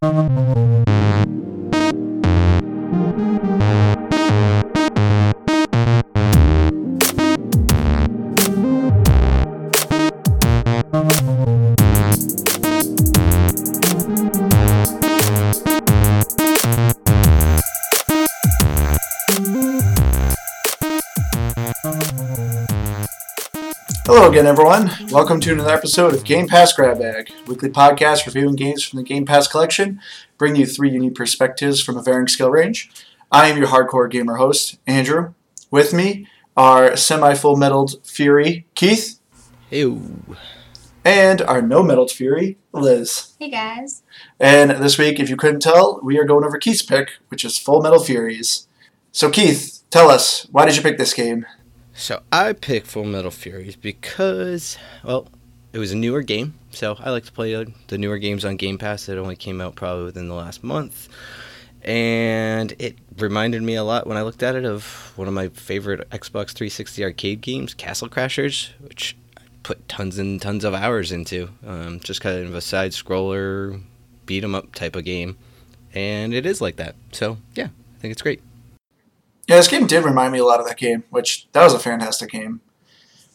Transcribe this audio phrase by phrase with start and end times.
[0.00, 0.54] Hello
[24.38, 24.88] again, everyone.
[25.10, 29.02] Welcome to another episode of Game Pass Grab Bag, weekly podcast reviewing games from the
[29.02, 30.00] Game Pass collection,
[30.36, 32.88] bringing you three unique perspectives from a varying skill range.
[33.32, 35.34] I am your hardcore gamer host, Andrew.
[35.72, 39.18] With me are semi-full medaled Fury, Keith,
[39.70, 40.22] Ew.
[41.04, 43.34] and our no medaled Fury, Liz.
[43.40, 44.04] Hey guys.
[44.38, 47.58] And this week, if you couldn't tell, we are going over Keith's pick, which is
[47.58, 48.68] Full Metal Furies.
[49.10, 51.44] So, Keith, tell us why did you pick this game?
[51.98, 55.26] So I picked Full Metal Furies because, well,
[55.72, 56.54] it was a newer game.
[56.70, 57.52] So I like to play
[57.88, 61.08] the newer games on Game Pass that only came out probably within the last month.
[61.82, 65.48] And it reminded me a lot when I looked at it of one of my
[65.48, 71.10] favorite Xbox 360 arcade games, Castle Crashers, which I put tons and tons of hours
[71.10, 71.50] into.
[71.66, 73.82] Um, just kind of a side scroller,
[74.24, 75.36] beat 'em up type of game.
[75.92, 76.94] And it is like that.
[77.10, 78.40] So yeah, I think it's great.
[79.48, 81.78] Yeah, this game did remind me a lot of that game, which that was a
[81.78, 82.60] fantastic game.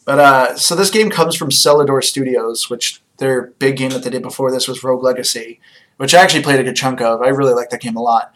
[0.04, 4.04] But uh, so this game comes from Cellar Door Studios, which their big game that
[4.04, 5.60] they did before this was Rogue Legacy,
[5.96, 7.20] which I actually played a good chunk of.
[7.20, 8.32] I really liked that game a lot.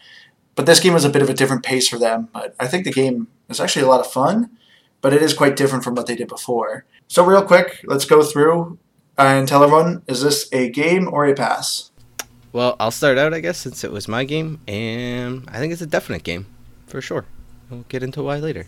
[0.55, 2.27] But this game was a bit of a different pace for them.
[2.33, 4.49] But I think the game is actually a lot of fun,
[4.99, 6.85] but it is quite different from what they did before.
[7.07, 8.77] So real quick, let's go through
[9.17, 11.91] and tell everyone: is this a game or a pass?
[12.51, 15.83] Well, I'll start out, I guess, since it was my game, and I think it's
[15.83, 16.47] a definite game,
[16.87, 17.25] for sure.
[17.69, 18.67] We'll get into why later.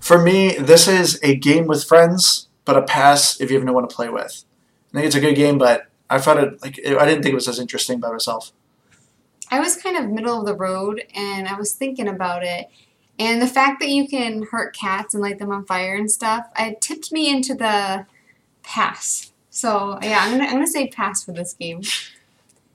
[0.00, 3.72] For me, this is a game with friends, but a pass if you have no
[3.72, 4.44] one to play with.
[4.92, 7.34] I think it's a good game, but I found it like I didn't think it
[7.34, 8.52] was as interesting by myself.
[9.50, 12.68] I was kind of middle of the road and I was thinking about it.
[13.18, 16.46] And the fact that you can hurt cats and light them on fire and stuff,
[16.58, 18.06] it tipped me into the
[18.62, 19.32] pass.
[19.50, 21.82] So yeah, I'm gonna I'm gonna say pass for this game.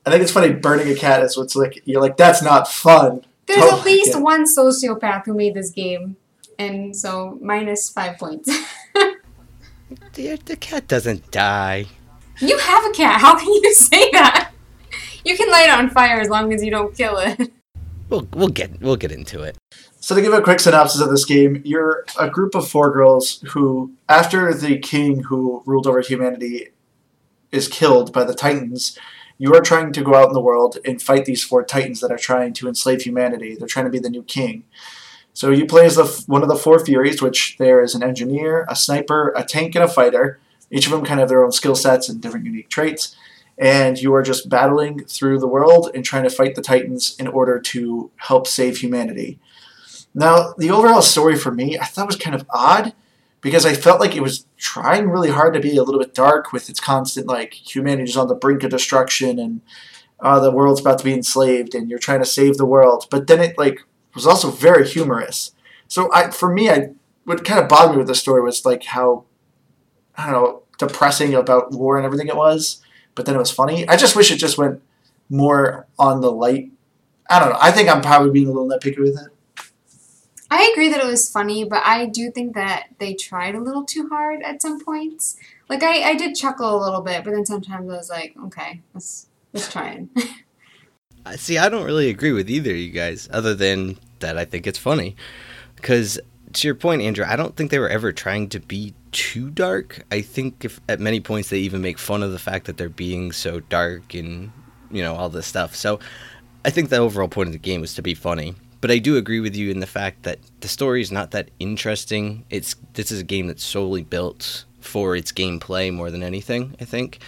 [0.05, 3.25] I think it's funny burning a cat is what's like you're like that's not fun.
[3.47, 4.19] There's Oh, at least yeah.
[4.19, 6.17] one sociopath who made this game.
[6.59, 8.49] And so minus five points.
[10.13, 11.85] The, the cat doesn't die.
[12.39, 13.19] you have a cat.
[13.21, 14.51] How can you say that?
[15.25, 17.51] You can light it on fire as long as you don't kill it.
[18.09, 19.57] We'll we'll get we'll get into it.
[19.99, 23.39] So to give a quick synopsis of this game, you're a group of four girls
[23.49, 26.69] who, after the king who ruled over humanity
[27.51, 28.97] is killed by the Titans,
[29.43, 32.13] you are trying to go out in the world and fight these four Titans that
[32.13, 33.57] are trying to enslave humanity.
[33.57, 34.63] They're trying to be the new king.
[35.33, 38.65] So you play as the, one of the four Furies, which there is an engineer,
[38.69, 40.39] a sniper, a tank, and a fighter.
[40.71, 43.17] Each of them kind of their own skill sets and different unique traits.
[43.57, 47.27] And you are just battling through the world and trying to fight the Titans in
[47.27, 49.39] order to help save humanity.
[50.15, 52.93] Now, the overall story for me, I thought was kind of odd
[53.43, 56.51] because I felt like it was trying really hard to be a little bit dark
[56.51, 59.61] with its constant, like, humanity's on the brink of destruction and
[60.19, 63.05] uh, the world's about to be enslaved and you're trying to save the world.
[63.11, 63.81] But then it, like,
[64.15, 65.51] was also very humorous.
[65.87, 66.91] So I, for me, I
[67.25, 69.25] what kind of bothered me with the story was, like, how,
[70.15, 72.81] I don't know, depressing about war and everything it was.
[73.15, 73.87] But then it was funny.
[73.87, 74.81] I just wish it just went
[75.29, 76.71] more on the light.
[77.29, 77.59] I don't know.
[77.61, 79.32] I think I'm probably being a little nitpicky with it.
[80.53, 83.83] I agree that it was funny, but I do think that they tried a little
[83.83, 85.35] too hard at some points.
[85.67, 88.81] Like I, I did chuckle a little bit, but then sometimes I was like, okay,
[88.93, 91.39] let's let's try it.
[91.39, 94.67] See, I don't really agree with either of you guys, other than that I think
[94.67, 95.15] it's funny.
[95.75, 96.19] Because
[96.53, 100.05] to your point, Andrew, I don't think they were ever trying to be too dark.
[100.11, 102.89] I think if at many points they even make fun of the fact that they're
[102.89, 104.51] being so dark and
[104.91, 105.75] you know all this stuff.
[105.75, 105.99] So
[106.63, 108.53] I think the overall point of the game was to be funny.
[108.83, 111.47] But I do agree with you in the fact that the story is not that
[111.57, 112.43] interesting.
[112.49, 116.75] It's this is a game that's solely built for its gameplay more than anything.
[116.81, 117.19] I think.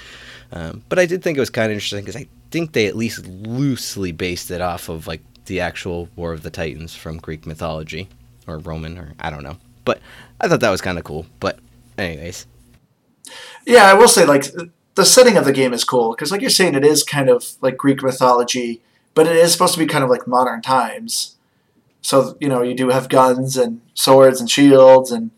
[0.51, 2.97] Um, but I did think it was kind of interesting because I think they at
[2.97, 7.45] least loosely based it off of like the actual War of the Titans from Greek
[7.45, 8.09] mythology
[8.47, 9.55] or Roman or I don't know.
[9.85, 10.01] But
[10.41, 11.25] I thought that was kind of cool.
[11.39, 11.59] But
[11.97, 12.45] anyways,
[13.65, 14.47] Yeah, I will say like
[14.95, 17.53] the setting of the game is cool because, like you're saying, it is kind of
[17.61, 18.81] like Greek mythology,
[19.13, 21.34] but it is supposed to be kind of like modern times.
[22.05, 25.31] So you know, you do have guns and swords and shields and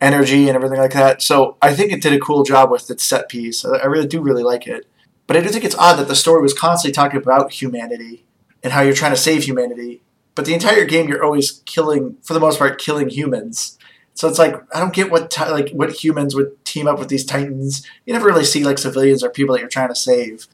[0.00, 1.20] energy and everything like that.
[1.20, 3.66] So I think it did a cool job with its set piece.
[3.66, 4.86] I really do really like it.
[5.26, 8.24] But I do think it's odd that the story was constantly talking about humanity
[8.62, 10.00] and how you're trying to save humanity.
[10.34, 13.76] But the entire game, you're always killing, for the most part, killing humans.
[14.14, 17.08] So it's like I don't get what ti like what humans would team up with
[17.08, 17.86] these titans.
[18.06, 20.46] You never really see like civilians or people that you're trying to save.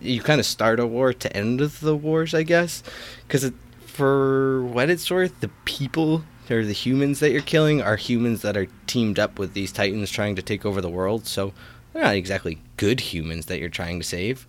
[0.00, 2.84] you kind of start a war to end the wars, I guess,
[3.26, 3.50] because
[3.98, 8.56] for what it's worth, the people or the humans that you're killing are humans that
[8.56, 11.26] are teamed up with these titans trying to take over the world.
[11.26, 11.52] So
[11.92, 14.46] they're not exactly good humans that you're trying to save.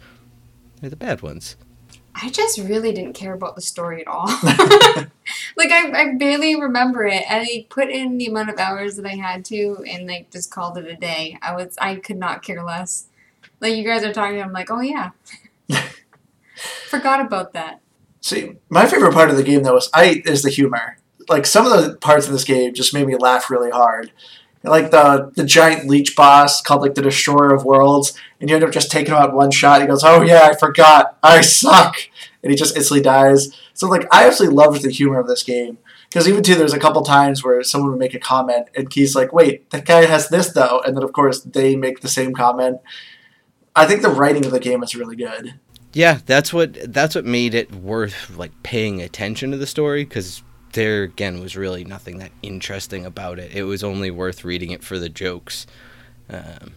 [0.80, 1.56] They're the bad ones.
[2.14, 4.28] I just really didn't care about the story at all.
[5.58, 7.24] like I, I barely remember it.
[7.28, 10.78] I put in the amount of hours that I had to and like just called
[10.78, 11.40] it a day.
[11.42, 13.08] I was I could not care less.
[13.62, 15.10] Like you guys are talking, I'm like, oh yeah.
[16.88, 17.82] Forgot about that.
[18.22, 20.98] See, my favorite part of the game though is I is the humor.
[21.28, 24.12] Like some of the parts of this game just made me laugh really hard.
[24.64, 28.66] Like the the giant leech boss called like the Destroyer of Worlds, and you end
[28.66, 29.80] up just taking him out one shot.
[29.80, 31.96] He goes, "Oh yeah, I forgot, I suck,"
[32.44, 33.50] and he just instantly dies.
[33.74, 35.78] So like, I absolutely loved the humor of this game
[36.10, 39.16] because even too, there's a couple times where someone would make a comment, and he's
[39.16, 42.34] like, "Wait, that guy has this though," and then of course they make the same
[42.34, 42.80] comment.
[43.76, 45.54] I think the writing of the game is really good.
[45.94, 50.44] Yeah, that's what that's what made it worth like paying attention to the story because
[50.74, 53.52] there again was really nothing that interesting about it.
[53.56, 55.66] It was only worth reading it for the jokes.
[56.30, 56.74] Um,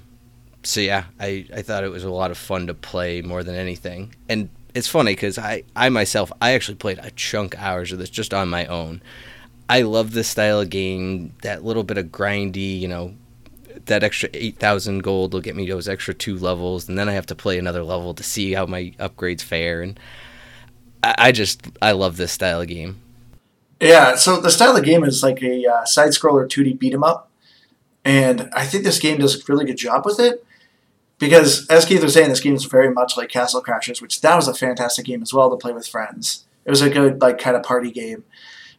[0.62, 3.55] so yeah, I, I thought it was a lot of fun to play more than
[3.55, 4.14] anything.
[4.29, 8.08] And it's funny because I, I myself I actually played a chunk hours of this
[8.11, 9.03] just on my own.
[9.69, 11.35] I love this style of game.
[11.43, 13.15] That little bit of grindy, you know,
[13.87, 17.12] that extra eight thousand gold will get me those extra two levels, and then I
[17.12, 19.82] have to play another level to see how my upgrades fare.
[19.82, 19.99] And
[21.02, 23.00] I, I just I love this style of game.
[23.81, 27.02] Yeah, so the style of game is like a uh, side scroller 2D beat 'em
[27.02, 27.31] up,
[28.05, 30.44] and I think this game does a really good job with it.
[31.19, 34.34] Because as Keith was saying, this game is very much like Castle Crashers, which that
[34.34, 36.44] was a fantastic game as well to play with friends.
[36.64, 38.25] It was a good like kind of party game.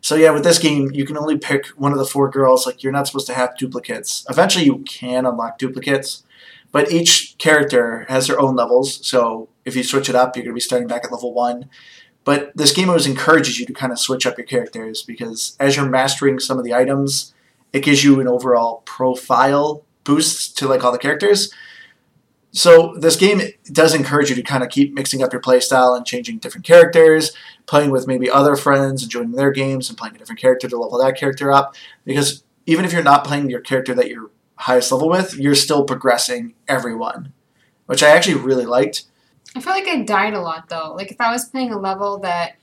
[0.04, 2.66] So yeah, with this game, you can only pick one of the four girls.
[2.66, 4.26] Like you're not supposed to have duplicates.
[4.30, 6.24] Eventually, you can unlock duplicates,
[6.74, 9.08] but each character has their own levels.
[9.08, 11.70] So if you switch it up, you're going to be starting back at level one.
[12.26, 15.78] But this game always encourages you to kind of switch up your characters because as
[15.78, 17.34] you're mastering some of the items,
[17.72, 21.50] it gives you an overall profile boost to like all the characters.
[22.54, 23.42] So this game
[23.72, 27.32] does encourage you to kind of keep mixing up your playstyle and changing different characters,
[27.66, 30.78] playing with maybe other friends and joining their games and playing a different character to
[30.78, 31.76] level that character up.
[32.06, 35.84] Because even if you're not playing your character that you're highest level with, you're still
[35.84, 37.34] progressing everyone,
[37.88, 39.06] which I actually really liked.
[39.56, 40.94] I feel like I died a lot though.
[40.96, 42.54] Like if I was playing a level that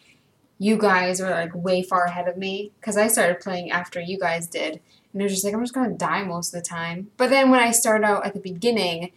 [0.58, 4.18] you guys were like way far ahead of me, because I started playing after you
[4.20, 4.80] guys did,
[5.12, 7.10] and it was just like I'm just gonna die most of the time.
[7.16, 9.12] But then when I start out at the beginning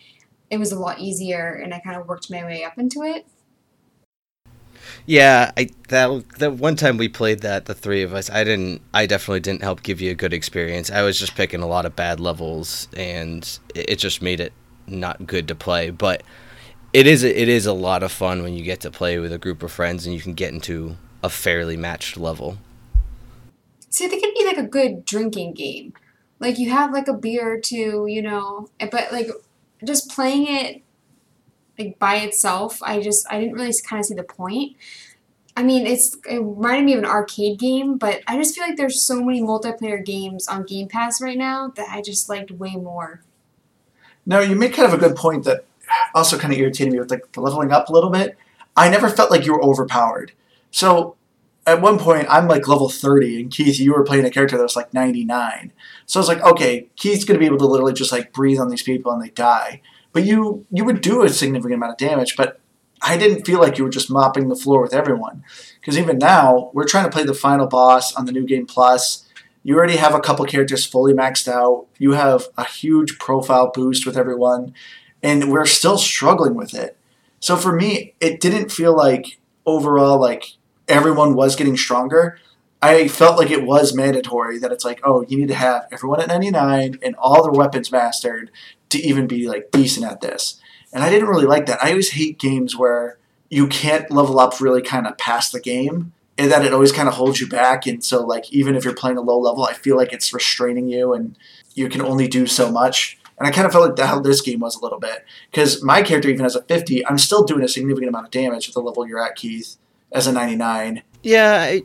[0.53, 3.25] it was a lot easier and I kind of worked my way up into it.
[5.07, 8.81] Yeah, I that that one time we played that the three of us, I didn't
[8.93, 10.91] I definitely didn't help give you a good experience.
[10.91, 14.53] I was just picking a lot of bad levels and it, just made it
[14.85, 16.21] not good to play, but
[16.93, 19.39] it is it is a lot of fun when you get to play with a
[19.39, 22.59] group of friends and you can get into a fairly matched level.
[23.89, 25.93] See, I think it'd be like a good drinking game.
[26.39, 29.29] Like you have like a beer or two, you know, eh, but like
[29.85, 30.83] just playing it
[31.77, 34.77] like by itself, I just I didn't really kind of see the point.
[35.55, 38.77] I mean, it's it reminded me of an arcade game, but I just feel like
[38.77, 42.75] there's so many multiplayer games on Game Pass right now that I just liked way
[42.75, 43.23] more.
[44.25, 45.65] No, you make kind of a good point that
[46.15, 48.37] also kind of irritated me with like the leveling up a little bit.
[48.75, 50.31] I never felt like you were overpowered.
[50.71, 51.15] So
[51.65, 54.63] at one point, I'm like level 30, and Keith, you were playing a character that
[54.63, 55.71] was like 99.
[56.05, 58.69] So I was like, okay, Keith's to be able to literally just like breathe on
[58.69, 59.81] these people and they die.
[60.11, 62.59] But you you would do a significant amount of damage, but
[63.01, 65.43] I didn't feel like you were just mopping the floor with everyone.
[65.79, 69.27] Because even now, we're trying to play the final boss on the new game plus.
[69.63, 71.87] You already have a couple characters fully maxed out.
[71.97, 74.73] You have a huge profile boost with everyone,
[75.21, 76.97] and we're still struggling with it.
[77.39, 80.57] So for me, it didn't feel like overall like
[80.93, 82.37] everyone was getting stronger.
[82.81, 86.21] I felt like it was mandatory that it's like, oh, you need to have everyone
[86.21, 88.51] at 99 and all their weapons mastered
[88.89, 90.61] to even be like decent at this.
[90.91, 91.83] And I didn't really like that.
[91.83, 93.17] I always hate games where
[93.49, 97.07] you can't level up really kind of past the game and that it always kind
[97.07, 97.87] of holds you back.
[97.87, 100.87] And so, like, even if you're playing a low level, I feel like it's restraining
[100.87, 101.37] you and
[101.73, 103.17] you can only do so much.
[103.39, 105.25] And I kind of felt like how this game was a little bit.
[105.49, 108.67] Because my character, even as a 50, I'm still doing a significant amount of damage
[108.67, 109.77] at the level you're at, Keith,
[110.13, 111.01] as a 99.
[111.23, 111.83] Yeah, I,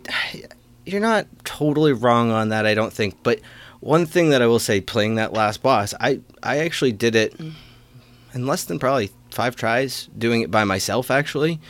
[0.85, 3.17] you're not totally wrong on that, I don't think.
[3.23, 3.41] But
[3.81, 7.39] one thing that I will say, playing that last boss, I I actually did it
[8.35, 11.11] in less than probably five tries, doing it by myself.
[11.11, 11.61] Actually,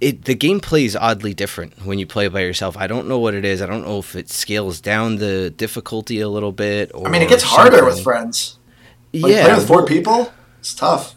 [0.00, 2.76] it the gameplay is oddly different when you play by yourself.
[2.76, 3.62] I don't know what it is.
[3.62, 6.90] I don't know if it scales down the difficulty a little bit.
[6.94, 8.58] I mean, it gets harder with friends.
[9.14, 10.32] Like, yeah, play with four people.
[10.58, 11.14] It's tough.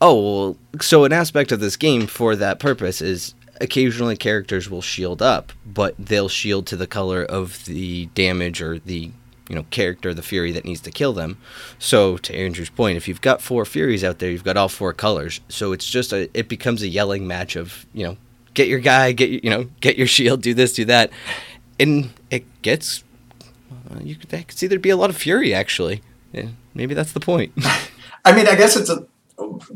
[0.00, 4.82] Oh, well, so an aspect of this game for that purpose is occasionally characters will
[4.82, 9.10] shield up, but they'll shield to the color of the damage or the
[9.48, 11.38] you know character, the fury that needs to kill them.
[11.78, 14.92] So to Andrew's point, if you've got four furies out there, you've got all four
[14.92, 15.40] colors.
[15.48, 18.16] So it's just a it becomes a yelling match of you know
[18.54, 21.10] get your guy, get you know get your shield, do this, do that,
[21.78, 23.04] and it gets
[23.90, 26.02] uh, you could that could see there'd be a lot of fury actually.
[26.32, 27.52] Yeah, maybe that's the point.
[28.24, 29.06] I mean, I guess it's a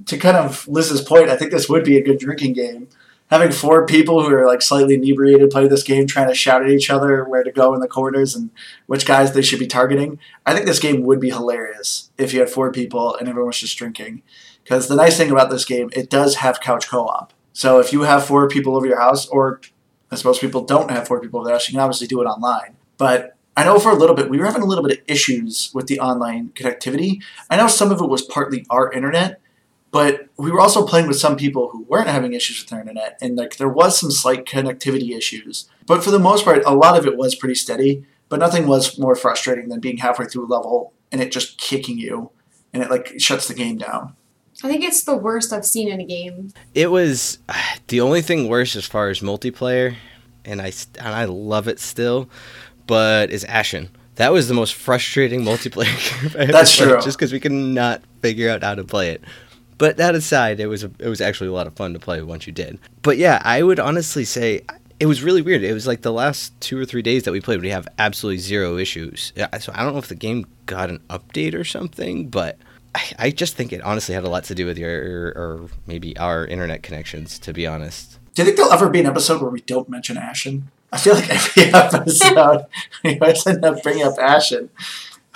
[0.06, 1.28] to kind of Liz's point.
[1.28, 2.88] I think this would be a good drinking game.
[3.30, 6.70] Having four people who are like slightly inebriated play this game, trying to shout at
[6.70, 8.50] each other where to go in the corners and
[8.86, 10.18] which guys they should be targeting.
[10.44, 13.58] I think this game would be hilarious if you had four people and everyone was
[13.58, 14.22] just drinking.
[14.62, 17.32] Because the nice thing about this game, it does have couch co-op.
[17.52, 19.60] So if you have four people over your house, or
[20.10, 22.26] I suppose people don't have four people over their house, you can obviously do it
[22.26, 22.76] online.
[22.96, 25.70] But I know for a little bit we were having a little bit of issues
[25.72, 27.22] with the online connectivity.
[27.48, 29.40] I know some of it was partly our internet,
[29.96, 33.16] but we were also playing with some people who weren't having issues with their internet,
[33.22, 35.70] and like there was some slight connectivity issues.
[35.86, 38.04] But for the most part, a lot of it was pretty steady.
[38.28, 41.98] But nothing was more frustrating than being halfway through a level and it just kicking
[41.98, 42.30] you,
[42.72, 44.14] and it like shuts the game down.
[44.62, 46.52] I think it's the worst I've seen in a game.
[46.74, 47.38] It was
[47.88, 49.96] the only thing worse as far as multiplayer,
[50.44, 52.28] and I and I love it still,
[52.86, 53.90] but is Ashen.
[54.16, 56.50] That was the most frustrating multiplayer game.
[56.50, 57.00] That's true.
[57.00, 59.22] Just because we could not figure out how to play it.
[59.78, 62.22] But that aside, it was a, it was actually a lot of fun to play
[62.22, 62.78] once you did.
[63.02, 64.62] But yeah, I would honestly say
[64.98, 65.62] it was really weird.
[65.62, 68.38] It was like the last two or three days that we played, we have absolutely
[68.38, 69.32] zero issues.
[69.60, 72.58] So I don't know if the game got an update or something, but
[72.94, 76.16] I, I just think it honestly had a lot to do with your or maybe
[76.16, 77.38] our internet connections.
[77.40, 80.16] To be honest, do you think there'll ever be an episode where we don't mention
[80.16, 80.70] Ashen?
[80.92, 82.66] I feel like every episode
[83.04, 84.70] we always end up bringing up Ashen.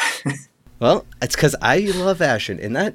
[0.79, 2.95] well, it's because I love Ashen, and that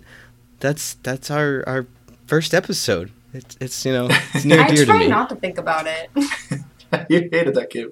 [0.59, 1.87] that's that's our our
[2.27, 3.11] first episode.
[3.33, 5.07] It's it's you know it's near I dear to try me.
[5.07, 6.09] not to think about it.
[7.09, 7.91] you hated that game,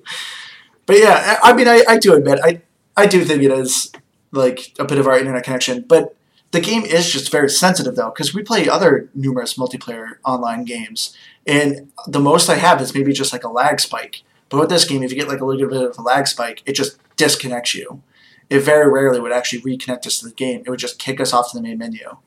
[0.86, 2.62] but yeah, I I mean, I, I do admit I
[2.96, 3.92] I do think it is
[4.32, 6.16] like a bit of our internet connection, but
[6.52, 11.16] the game is just very sensitive though because we play other numerous multiplayer online games,
[11.46, 14.24] and the most I have is maybe just like a lag spike.
[14.50, 16.62] But with this game, if you get like a little bit of a lag spike,
[16.66, 18.04] it just disconnects you.
[18.50, 20.62] It very rarely would actually reconnect us to the game.
[20.66, 22.18] It would just kick us off to the main menu.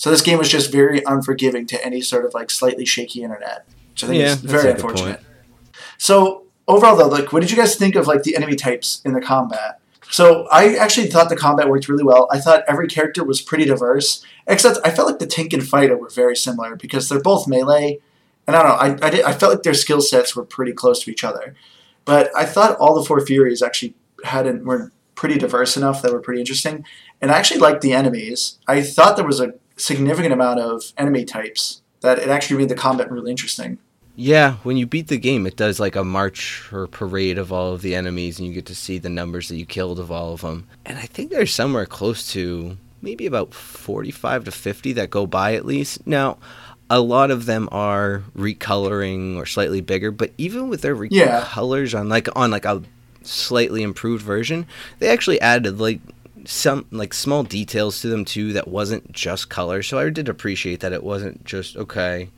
[0.00, 3.66] So this game was just very unforgiving to any sort of like slightly shaky internet,
[3.90, 5.20] which I think Yeah, is very unfortunate.
[5.98, 9.12] So overall, though, like, what did you guys think of like the enemy types in
[9.12, 9.78] the combat?
[10.08, 12.28] So I actually thought the combat worked really well.
[12.32, 15.98] I thought every character was pretty diverse, except I felt like the tank and fighter
[15.98, 17.98] were very similar because they're both melee,
[18.46, 19.04] and I don't know.
[19.04, 21.54] I I, did, I felt like their skill sets were pretty close to each other,
[22.06, 23.92] but I thought all the four Furies actually
[24.24, 26.86] hadn't were pretty diverse enough that were pretty interesting,
[27.20, 28.58] and I actually liked the enemies.
[28.66, 32.74] I thought there was a significant amount of enemy types that it actually made the
[32.74, 33.78] combat really interesting.
[34.16, 37.72] Yeah, when you beat the game, it does like a march or parade of all
[37.72, 40.32] of the enemies, and you get to see the numbers that you killed of all
[40.34, 40.66] of them.
[40.84, 45.54] And I think there's somewhere close to maybe about 45 to 50 that go by
[45.54, 46.06] at least.
[46.06, 46.36] Now,
[46.90, 51.42] a lot of them are recoloring or slightly bigger, but even with their Yeah.
[51.42, 52.82] recolors on like on like a
[53.22, 54.66] slightly improved version,
[54.98, 56.00] they actually added like
[56.46, 59.82] some like small details to them too that wasn't just color.
[59.82, 62.30] So I did appreciate that it wasn't just okay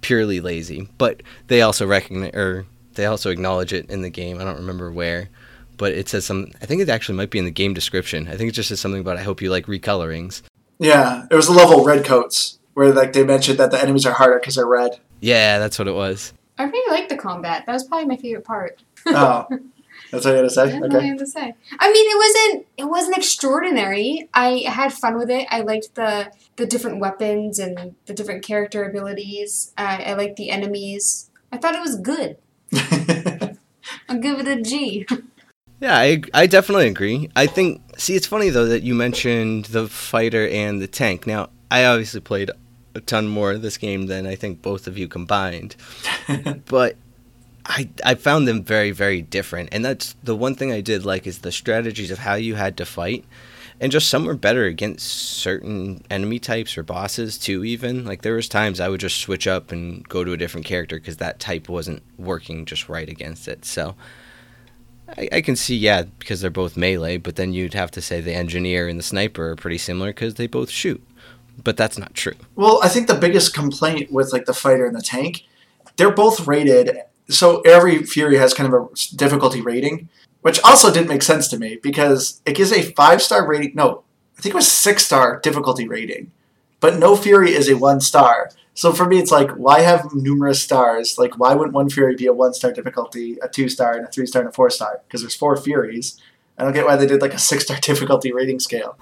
[0.00, 4.40] purely lazy, but they also recognize or they also acknowledge it in the game.
[4.40, 5.30] I don't remember where,
[5.78, 6.48] but it says some.
[6.60, 8.28] I think it actually might be in the game description.
[8.28, 10.42] I think it just says something about I hope you like recolorings.
[10.78, 14.12] Yeah, it was the level red coats where like they mentioned that the enemies are
[14.12, 14.98] harder because they're red.
[15.20, 16.32] Yeah, that's what it was.
[16.58, 17.64] I really liked the combat.
[17.66, 18.82] That was probably my favorite part.
[19.06, 19.46] Oh,
[20.12, 20.66] that's all you gotta say.
[20.66, 21.06] That's all I Okay.
[21.08, 21.54] have to say.
[21.80, 24.28] I mean, it wasn't it wasn't extraordinary.
[24.32, 25.48] I had fun with it.
[25.50, 29.72] I liked the the different weapons and the different character abilities.
[29.76, 31.30] I, I liked the enemies.
[31.50, 32.36] I thought it was good.
[34.08, 35.06] I'll give it a G.
[35.80, 37.28] Yeah, I I definitely agree.
[37.34, 41.26] I think see it's funny though that you mentioned the fighter and the tank.
[41.26, 42.50] Now, I obviously played
[42.94, 45.74] a ton more of this game than I think both of you combined.
[46.66, 46.96] but
[47.64, 51.26] I I found them very very different, and that's the one thing I did like
[51.26, 53.24] is the strategies of how you had to fight,
[53.80, 57.64] and just some were better against certain enemy types or bosses too.
[57.64, 60.66] Even like there was times I would just switch up and go to a different
[60.66, 63.64] character because that type wasn't working just right against it.
[63.64, 63.94] So.
[65.18, 68.22] I, I can see, yeah, because they're both melee, but then you'd have to say
[68.22, 71.04] the engineer and the sniper are pretty similar because they both shoot.
[71.62, 72.32] But that's not true.
[72.54, 75.44] well, I think the biggest complaint with like the fighter and the tank,
[75.96, 76.96] they're both rated.
[77.28, 80.08] So every Fury has kind of a difficulty rating,
[80.42, 83.72] which also didn't make sense to me because it gives a five star rating.
[83.74, 84.02] No,
[84.38, 86.30] I think it was six star difficulty rating,
[86.80, 88.50] but no Fury is a one star.
[88.74, 91.18] So for me, it's like, why have numerous stars?
[91.18, 94.10] Like, why wouldn't one Fury be a one star difficulty, a two star, and a
[94.10, 95.02] three star, and a four star?
[95.06, 96.18] Because there's four Furies.
[96.58, 98.98] I don't get why they did like a six star difficulty rating scale.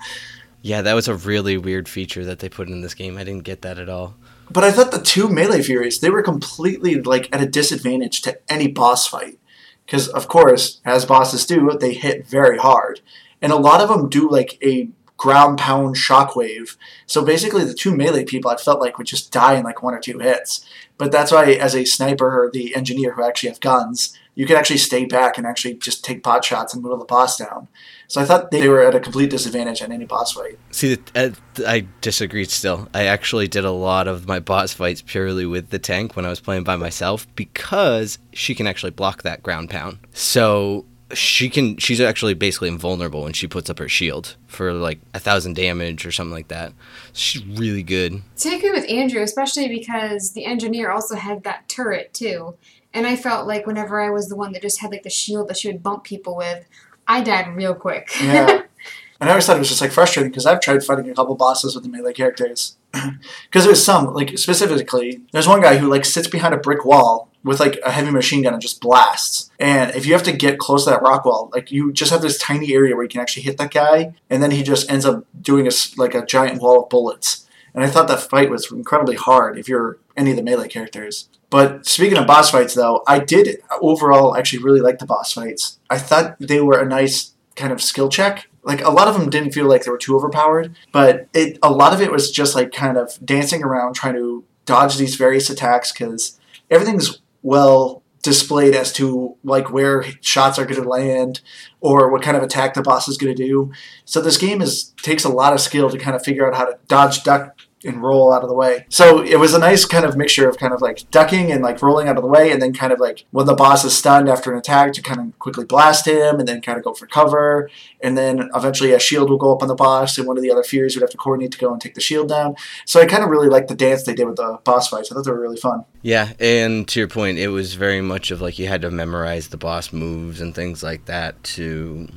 [0.62, 3.16] Yeah, that was a really weird feature that they put in this game.
[3.16, 4.14] I didn't get that at all.
[4.52, 8.38] But I thought the two melee Furies, they were completely like at a disadvantage to
[8.52, 9.38] any boss fight.
[9.86, 13.00] Because, of course, as bosses do, they hit very hard.
[13.42, 16.76] And a lot of them do like a ground pound shockwave.
[17.06, 19.94] So basically, the two melee people I felt like would just die in like one
[19.94, 20.64] or two hits.
[20.96, 24.56] But that's why, as a sniper or the engineer who actually have guns, you can
[24.56, 27.68] actually stay back and actually just take pot shots and whittle the boss down.
[28.08, 30.58] So I thought they were at a complete disadvantage in any boss fight.
[30.70, 31.30] See, uh,
[31.66, 32.88] I disagreed still.
[32.94, 36.30] I actually did a lot of my boss fights purely with the tank when I
[36.30, 39.98] was playing by myself because she can actually block that ground pound.
[40.12, 45.00] So she can she's actually basically invulnerable when she puts up her shield for like
[45.12, 46.72] a thousand damage or something like that
[47.12, 51.68] she's really good So I agree with Andrew, especially because the engineer also had that
[51.68, 52.54] turret too.
[52.92, 55.48] And I felt like whenever I was the one that just had like the shield
[55.48, 56.66] that she would bump people with,
[57.06, 58.10] I died real quick.
[58.20, 58.62] Yeah.
[59.20, 61.34] And I always thought it was just like frustrating because I've tried fighting a couple
[61.34, 62.76] bosses with the melee characters.
[63.44, 67.28] Because there's some, like specifically, there's one guy who like sits behind a brick wall
[67.44, 69.50] with like a heavy machine gun and just blasts.
[69.58, 72.22] And if you have to get close to that rock wall, like you just have
[72.22, 75.04] this tiny area where you can actually hit that guy, and then he just ends
[75.04, 77.46] up doing a like a giant wall of bullets.
[77.74, 81.28] And I thought that fight was incredibly hard if you're any of the melee characters.
[81.48, 85.80] But speaking of boss fights, though, I did overall actually really like the boss fights.
[85.88, 88.48] I thought they were a nice kind of skill check.
[88.62, 91.70] Like a lot of them didn't feel like they were too overpowered, but it a
[91.70, 95.50] lot of it was just like kind of dancing around trying to dodge these various
[95.50, 96.38] attacks because
[96.70, 101.40] everything's well displayed as to like where shots are going to land
[101.80, 103.72] or what kind of attack the boss is going to do.
[104.04, 106.66] So this game is takes a lot of skill to kind of figure out how
[106.66, 108.84] to dodge, duck, and roll out of the way.
[108.88, 111.80] So it was a nice kind of mixture of kind of like ducking and like
[111.82, 114.28] rolling out of the way, and then kind of like when the boss is stunned
[114.28, 117.06] after an attack to kind of quickly blast him, and then kind of go for
[117.06, 120.42] cover, and then eventually a shield will go up on the boss, and one of
[120.42, 122.54] the other Furies would have to coordinate to go and take the shield down.
[122.84, 125.10] So I kind of really liked the dance they did with the boss fights.
[125.10, 125.84] I thought they were really fun.
[126.02, 129.48] yeah and to your point it was very much of like you had to memorize
[129.48, 132.08] the boss moves and things like that to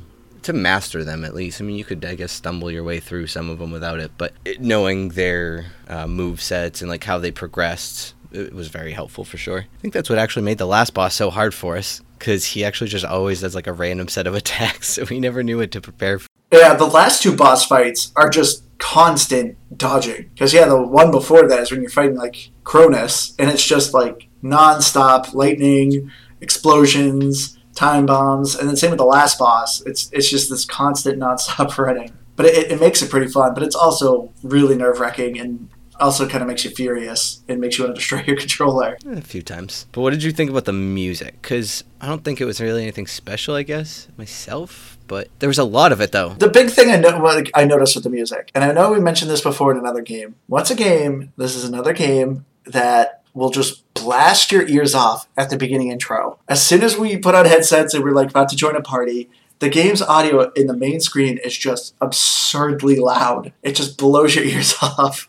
[0.44, 1.60] to master them at least.
[1.60, 4.12] I mean you could i guess stumble your way through some of them without it
[4.16, 8.92] but it, knowing their uh, move sets and like how they progressed it was very
[8.92, 9.60] helpful for sure.
[9.60, 12.64] I think that's what actually made the last boss so hard for us because he
[12.64, 14.88] actually just always does like a random set of attacks.
[14.88, 16.28] So we never knew what to prepare for.
[16.52, 20.30] Yeah, the last two boss fights are just constant dodging.
[20.34, 23.94] Because yeah, the one before that is when you're fighting like Cronus, and it's just
[23.94, 29.80] like non-stop lightning, explosions, time bombs, and then same with the last boss.
[29.82, 32.12] It's it's just this constant non-stop running.
[32.36, 33.54] But it, it makes it pretty fun.
[33.54, 35.68] But it's also really nerve-wracking and
[36.00, 38.98] also kind of makes you furious and makes you want to destroy your controller.
[39.06, 42.40] a few times but what did you think about the music because i don't think
[42.40, 46.10] it was really anything special i guess myself but there was a lot of it
[46.10, 48.90] though The big thing I know, like, I noticed with the music, and I know
[48.92, 50.34] we mentioned this before in another game.
[50.48, 55.50] Once a game, this is another game that will just blast your ears off at
[55.50, 56.38] the beginning intro.
[56.48, 59.28] As soon as we put on headsets and we're like about to join a party,
[59.58, 63.52] the game's audio in the main screen is just absurdly loud.
[63.62, 65.28] It just blows your ears off.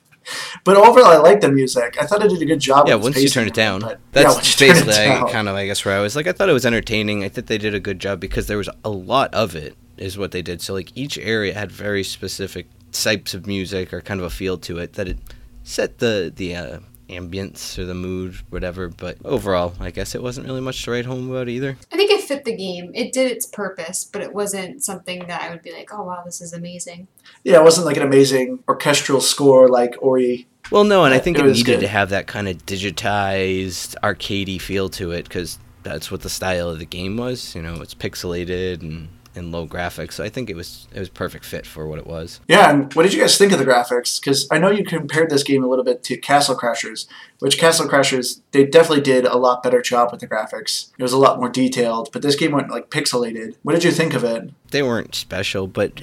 [0.63, 1.97] But overall, I like the music.
[2.01, 2.87] I thought it did a good job.
[2.87, 5.29] yeah once you turn it down but- yeah, that's once you basically down.
[5.29, 7.45] kind of i guess where i was like i thought it was entertaining i think
[7.45, 10.41] they did a good job because there was a lot of it is what they
[10.41, 14.29] did so like each area had very specific types of music or kind of a
[14.31, 15.19] feel to it that it
[15.63, 20.45] set the the uh, ambience or the mood whatever but overall i guess it wasn't
[20.45, 22.91] really much to write home about either I think it fit the game.
[22.93, 26.23] It did its purpose, but it wasn't something that I would be like, oh wow,
[26.25, 27.07] this is amazing.
[27.43, 30.47] Yeah, it wasn't like an amazing orchestral score like Ori.
[30.71, 31.81] Well, no, and I think it it, was needed good.
[31.81, 36.69] to have that kind of digitized, arcadey feel to it because that's what the style
[36.69, 37.55] of the game was.
[37.55, 40.13] You know, it's pixelated and, and low graphics.
[40.13, 42.39] So I think it was it was perfect fit for what it was.
[42.47, 44.19] Yeah, and what did you guys think of the graphics?
[44.19, 47.07] Because I know you compared this game a little bit to Castle Crashers,
[47.39, 50.91] which Castle Crashers they definitely did a lot better job with the graphics.
[50.97, 53.55] It was a lot more detailed, but this game went like pixelated.
[53.63, 54.51] What did you think of it?
[54.71, 56.01] They weren't special, but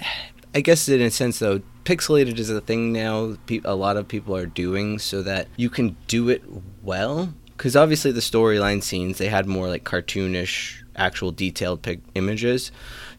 [0.55, 3.37] I guess in a sense though, pixelated is a thing now.
[3.65, 6.43] A lot of people are doing so that you can do it
[6.83, 7.35] well.
[7.57, 12.73] Because obviously the storyline scenes they had more like cartoonish, actual detailed pic- images.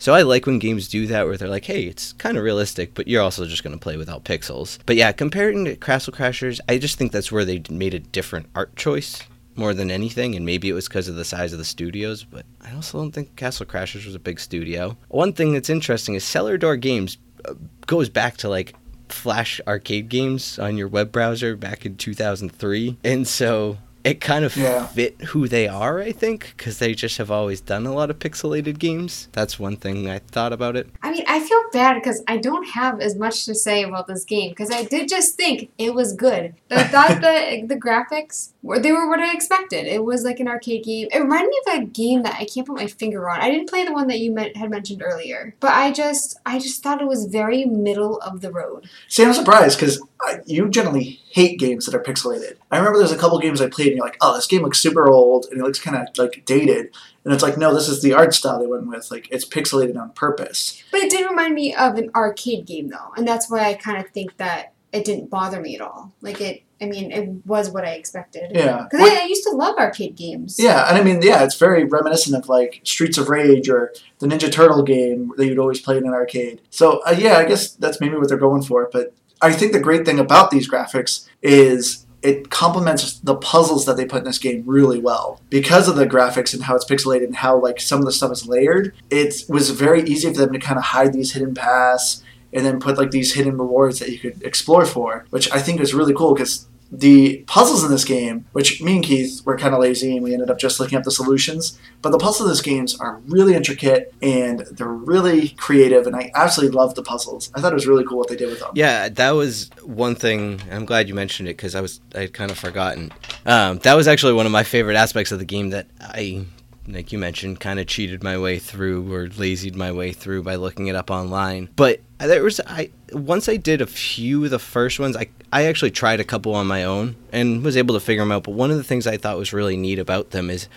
[0.04, 2.94] So I like when games do that where they're like, hey, it's kind of realistic,
[2.94, 4.78] but you're also just going to play without pixels.
[4.86, 8.48] But yeah, comparing to Castle Crashers, I just think that's where they made a different
[8.54, 9.24] art choice
[9.56, 12.46] more than anything, and maybe it was because of the size of the studios, but
[12.60, 14.98] I also don't think Castle Crashers was a big studio.
[15.08, 17.54] One thing that's interesting is Cellar Door Games uh,
[17.88, 18.76] goes back to like
[19.08, 24.56] Flash arcade games on your web browser back in 2003, and so it kind of
[24.58, 24.88] Yeah.
[24.88, 28.20] fit who they are, I think, because they just have always done a lot of
[28.20, 29.30] pixelated games.
[29.32, 30.90] That's one thing I thought about it.
[31.02, 34.26] I mean, I feel bad because I don't have as much to say about this
[34.26, 36.54] game because I did just think it was good.
[36.70, 39.86] I thought the the graphics were they were what I expected.
[39.86, 41.08] It was like an arcade game.
[41.12, 43.40] It reminded me of a game that I can't put my finger on.
[43.40, 46.60] I didn't play the one that you met, had mentioned earlier, but I just I
[46.60, 48.90] just thought it was very middle of the road.
[49.08, 52.56] See, I'm surprised because uh, you generally hate games that are pixelated.
[52.72, 54.80] I remember there's a couple games I played and you're like, oh, this game looks
[54.80, 56.94] super old and it looks kind of like dated.
[57.24, 59.10] And it's like, no, this is the art style they went with.
[59.12, 60.84] Like, it's pixelated on purpose.
[60.92, 64.04] But it did remind me of an arcade game though, and that's why I kind
[64.04, 66.12] of think that it didn't bother me at all.
[66.22, 68.52] Like it, I mean, it was what I expected.
[68.54, 68.88] Yeah.
[68.90, 70.58] Because I, I used to love arcade games.
[70.60, 74.28] Yeah, and I mean, yeah, it's very reminiscent of like Streets of Rage or the
[74.28, 76.62] Ninja Turtle game that you'd always play in an arcade.
[76.72, 78.90] So, uh, yeah, I guess that's maybe what they're going for.
[78.92, 83.98] But I think the great thing about these graphics is it complements the puzzles that
[83.98, 87.26] they put in this game really well because of the graphics and how it's pixelated
[87.26, 88.96] and how like some of the stuff is layered.
[89.10, 92.80] It was very easy for them to kind of hide these hidden paths and then
[92.80, 96.14] put like these hidden rewards that you could explore for, which I think is really
[96.14, 100.16] cool because the puzzles in this game, which me and Keith were kind of lazy
[100.16, 103.00] and we ended up just looking up the solutions, but the puzzles in this games
[103.00, 107.52] are really intricate and they're really creative, and I absolutely love the puzzles.
[107.56, 108.72] I thought it was really cool what they did with them.
[108.76, 110.62] Yeah, that was one thing.
[110.72, 113.12] I'm glad you mentioned it because I was I had kind of forgotten.
[113.46, 116.46] Um, that was actually one of my favorite aspects of the game that I,
[116.88, 120.56] like you mentioned, kind of cheated my way through or lazied my way through by
[120.56, 121.70] looking it up online.
[121.76, 125.16] But there was I once I did a few of the first ones.
[125.16, 128.32] I I actually tried a couple on my own and was able to figure them
[128.32, 128.44] out.
[128.44, 130.68] But one of the things I thought was really neat about them is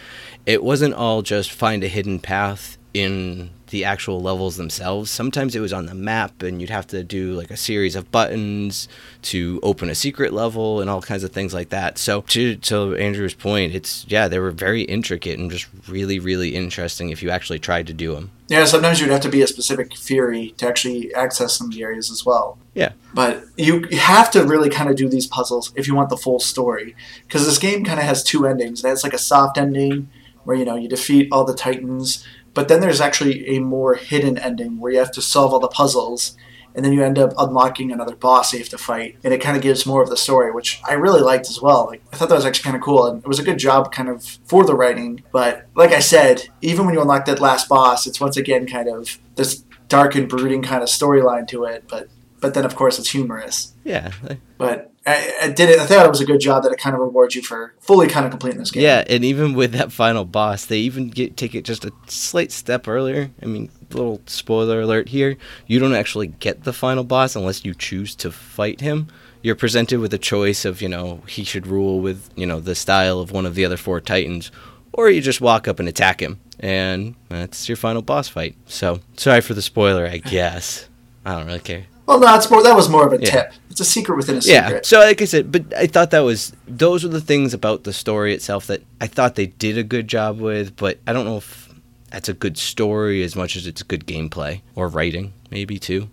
[0.45, 5.11] it wasn't all just find a hidden path in the actual levels themselves.
[5.11, 8.11] Sometimes it was on the map, and you'd have to do like a series of
[8.11, 8.89] buttons
[9.21, 11.99] to open a secret level and all kinds of things like that.
[11.99, 16.55] So, to, to Andrew's point, it's yeah, they were very intricate and just really, really
[16.55, 18.31] interesting if you actually tried to do them.
[18.49, 21.83] Yeah, sometimes you'd have to be a specific Fury to actually access some of the
[21.83, 22.57] areas as well.
[22.75, 22.93] Yeah.
[23.13, 26.17] But you you have to really kind of do these puzzles if you want the
[26.17, 26.97] full story.
[27.27, 28.83] Because this game kind of has two endings.
[28.83, 30.09] It has like a soft ending
[30.45, 32.25] where, you know, you defeat all the Titans.
[32.57, 35.69] But then there's actually a more hidden ending where you have to solve all the
[35.69, 36.39] puzzles.
[36.75, 39.19] And then you end up unlocking another boss you have to fight.
[39.23, 41.85] And it kind of gives more of the story, which I really liked as well.
[41.85, 43.07] Like I thought that was actually kind of cool.
[43.07, 45.23] And it was a good job kind of for the writing.
[45.33, 48.89] But like I said, even when you unlock that last boss, it's once again kind
[48.89, 51.85] of this dark and brooding kind of storyline to it.
[51.89, 52.09] But
[52.41, 53.75] but then of course it's humorous.
[53.85, 54.13] Yeah.
[54.57, 55.79] But I, I did it.
[55.79, 58.09] I thought it was a good job that it kind of rewards you for fully
[58.09, 58.83] kind of completing this game.
[58.83, 62.51] Yeah, and even with that final boss, they even get take it just a slight
[62.51, 63.31] step earlier.
[63.41, 67.73] I mean, little spoiler alert here: you don't actually get the final boss unless you
[67.75, 69.07] choose to fight him.
[69.43, 72.75] You're presented with a choice of you know he should rule with you know the
[72.75, 74.51] style of one of the other four titans,
[74.93, 78.57] or you just walk up and attack him, and that's your final boss fight.
[78.67, 80.89] So sorry for the spoiler, I guess.
[81.25, 81.87] I don't really care.
[82.07, 83.31] Well, no, it's more, that was more of a Yeah.
[83.31, 83.53] tip.
[83.77, 84.65] It's a secret within a Yeah.
[84.69, 84.75] secret.
[84.77, 84.81] Yeah.
[84.89, 87.93] So like I said, but I thought that was those were the things about the
[87.93, 91.37] story itself that I thought they did a good job with, but I don't know
[91.37, 91.69] if
[92.11, 96.09] that's a good story as much as it's good gameplay or writing, maybe too.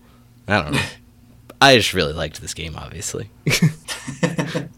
[0.46, 0.82] I don't know.
[1.62, 3.30] I just really liked this game, obviously.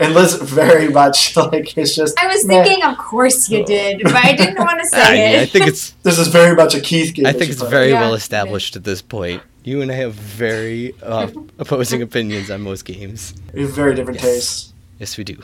[0.00, 2.16] And Liz very much like it's just.
[2.22, 2.62] I was meh.
[2.62, 5.40] thinking, of course you did, but I didn't want to say I, it.
[5.42, 7.26] I think it's This is very much a Keith game.
[7.26, 7.68] I think it's put.
[7.70, 9.42] very Yeah, well established at this point.
[9.68, 11.28] You and I have very uh,
[11.58, 13.34] opposing opinions on most games.
[13.52, 14.24] We have very different Yes.
[14.32, 14.72] tastes.
[14.98, 15.36] Yes, we do.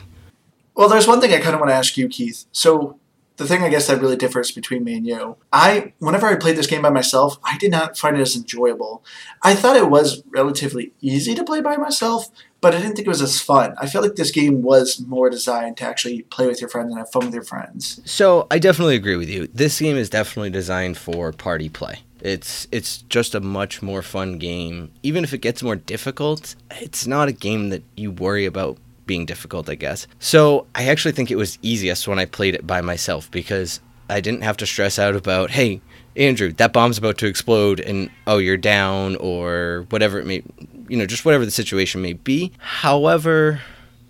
[0.73, 2.45] Well, there's one thing I kind of want to ask you, Keith.
[2.51, 2.97] So
[3.37, 6.57] the thing I guess that really differs between me and you, I whenever I played
[6.57, 9.03] this game by myself, I did not find it as enjoyable.
[9.43, 12.27] I thought it was relatively easy to play by myself,
[12.61, 13.75] but I didn't think it was as fun.
[13.77, 16.97] I felt like this game was more designed to actually play with your friends and
[16.97, 18.01] have fun with your friends.
[18.05, 19.45] So I definitely agree with you.
[19.53, 21.99] This game is definitely designed for party play.
[22.25, 24.91] It's it's just a much more fun game.
[25.03, 29.25] Even if it gets more difficult, it's not a game that you worry about being
[29.25, 30.07] difficult, I guess.
[30.19, 34.21] So I actually think it was easiest when I played it by myself because I
[34.21, 35.81] didn't have to stress out about, hey,
[36.15, 40.43] Andrew, that bomb's about to explode and oh, you're down or whatever it may
[40.87, 42.51] you know, just whatever the situation may be.
[42.57, 43.61] However,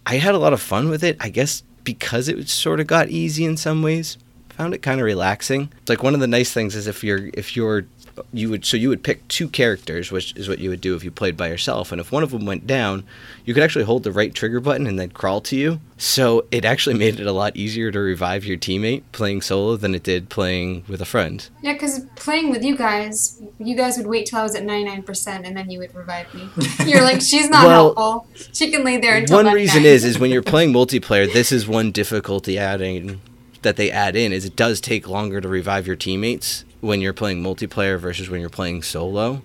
[0.06, 1.18] I had a lot of fun with it.
[1.20, 4.18] I guess because it sort of got easy in some ways.
[4.50, 5.70] Found it kind of relaxing.
[5.82, 7.86] It's like one of the nice things is if you're if you're
[8.32, 11.04] you would so you would pick two characters, which is what you would do if
[11.04, 11.92] you played by yourself.
[11.92, 13.04] And if one of them went down,
[13.44, 15.80] you could actually hold the right trigger button and then crawl to you.
[15.98, 19.96] So it actually made it a lot easier to revive your teammate playing solo than
[19.96, 21.48] it did playing with a friend.
[21.62, 25.46] Yeah, because playing with you guys, you guys would wait till I was at 99%
[25.46, 26.50] and then you would revive me.
[26.86, 28.28] You're like, she's not Well, helpful.
[28.54, 31.68] She can lay there until one reason is is when you're playing multiplayer, this is
[31.68, 33.22] one difficulty adding
[33.62, 37.14] that they add in is it does take longer to revive your teammates when you're
[37.14, 39.42] playing multiplayer versus when you're playing solo.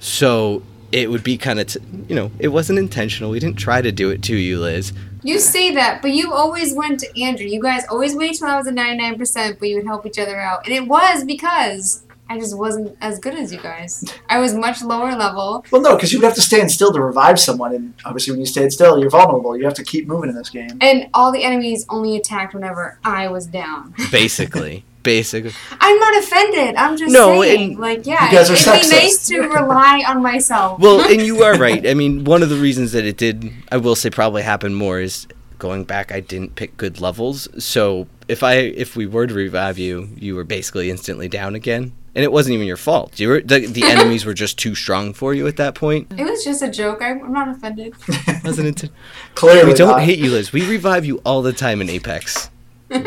[0.00, 3.30] So it would be kind of t- you know it wasn't intentional.
[3.30, 4.92] We didn't try to do it to you, Liz.
[5.22, 7.46] You say that, but you always went to Andrew.
[7.46, 10.40] You guys always wait till I was at 99%, but you would help each other
[10.40, 10.64] out.
[10.64, 14.04] And it was because I just wasn't as good as you guys.
[14.28, 15.64] I was much lower level.
[15.70, 18.40] Well, no, because you would have to stand still to revive someone, and obviously when
[18.40, 19.56] you stand still, you're vulnerable.
[19.56, 20.78] You have to keep moving in this game.
[20.80, 23.94] And all the enemies only attacked whenever I was down.
[24.12, 25.52] Basically, basically.
[25.80, 26.76] I'm not offended.
[26.76, 27.72] I'm just No, saying.
[27.72, 30.78] and Like, yeah, you guys are it'd be nice to rely on myself.
[30.80, 31.86] Well, and you are right.
[31.86, 35.00] I mean, one of the reasons that it did, I will say, probably happen more
[35.00, 35.26] is
[35.58, 36.12] going back.
[36.12, 40.36] I didn't pick good levels, so if I if we were to revive you, you
[40.36, 43.18] were basically instantly down again, and it wasn't even your fault.
[43.18, 46.12] You were the, the enemies were just too strong for you at that point.
[46.16, 47.00] it was just a joke.
[47.02, 47.94] I'm I'm not offended.
[48.44, 48.90] Wasn't it?
[49.34, 50.02] Clearly, We don't not.
[50.02, 50.52] hate you, Liz.
[50.52, 52.50] We revive you all the time in Apex,
[52.90, 53.06] and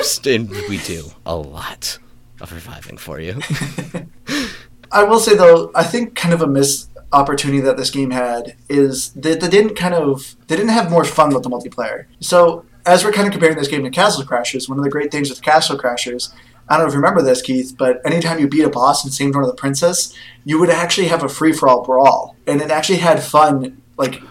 [0.70, 1.98] we do a lot
[2.40, 3.40] of reviving for you.
[4.92, 8.56] I will say though, I think kind of a missed opportunity that this game had
[8.70, 12.06] is that they didn't kind of they didn't have more fun with the multiplayer.
[12.20, 15.12] So as we're kind of comparing this game to Castle Crashers, one of the great
[15.12, 16.34] things with Castle Crashers,
[16.68, 19.14] I don't know if you remember this, Keith, but anytime you beat a boss and
[19.14, 20.16] saved one of the princess,
[20.46, 23.82] you would actually have a free for all brawl, and it actually had fun.
[23.98, 24.22] Like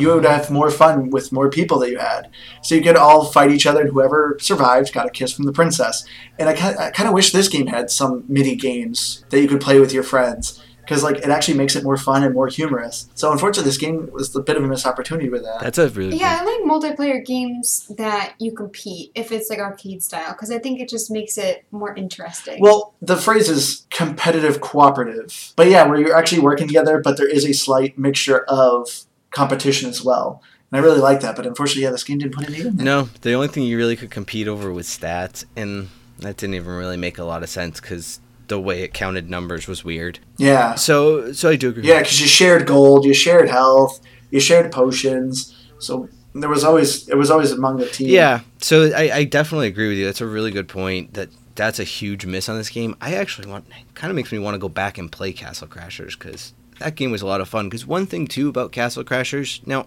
[0.00, 2.30] you would have more fun with more people that you had.
[2.62, 5.52] So you could all fight each other, and whoever survived got a kiss from the
[5.52, 6.04] princess.
[6.38, 9.48] And I kind I kind of wish this game had some mini games that you
[9.48, 12.46] could play with your friends because like it actually makes it more fun and more
[12.46, 13.08] humorous.
[13.14, 15.60] So unfortunately, this game was a bit of a missed opportunity with that.
[15.60, 20.02] That's a really Yeah, I like multiplayer games that you compete if it's like arcade
[20.02, 22.60] style because I think it just makes it more interesting.
[22.60, 25.52] Well, the phrase is competitive cooperative.
[25.56, 29.05] But yeah, where you're actually working together, but there is a slight mixture of
[29.36, 30.42] competition as well.
[30.70, 32.84] And I really like that, but unfortunately, yeah, this game didn't put any in there.
[32.84, 36.72] No, the only thing you really could compete over was stats, and that didn't even
[36.74, 38.18] really make a lot of sense because
[38.48, 40.18] the way it counted numbers was weird.
[40.38, 40.74] Yeah.
[40.74, 41.84] So, so I do agree.
[41.84, 45.54] Yeah, because you shared gold, you shared health, you shared potions.
[45.78, 48.08] So there was always it was always among the team.
[48.08, 48.40] Yeah.
[48.58, 50.06] So I, I definitely agree with you.
[50.06, 51.14] That's a really good point.
[51.14, 52.96] That that's a huge miss on this game.
[53.00, 56.18] I actually want kind of makes me want to go back and play Castle Crashers
[56.18, 57.68] because that game was a lot of fun.
[57.68, 59.86] Because one thing too about Castle Crashers, now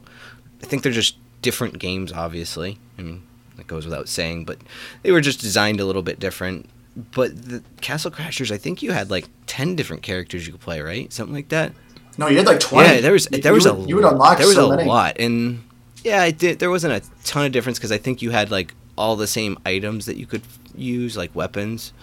[0.61, 2.11] I think they're just different games.
[2.11, 3.23] Obviously, I mean
[3.57, 4.57] that goes without saying, but
[5.03, 6.69] they were just designed a little bit different.
[7.11, 10.81] But the Castle Crashers, I think you had like ten different characters you could play,
[10.81, 11.11] right?
[11.13, 11.73] Something like that.
[12.17, 12.95] No, you had like twenty.
[12.95, 14.71] Yeah, there was You- there was you a would, you would unlock there was so
[14.71, 14.87] a many.
[14.89, 15.63] lot, and
[16.03, 16.59] yeah, I did.
[16.59, 19.57] There wasn't a ton of difference because I think you had like all the same
[19.65, 20.41] items that you could
[20.75, 21.93] use, like weapons.